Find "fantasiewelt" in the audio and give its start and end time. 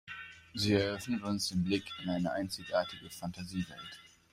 3.11-4.01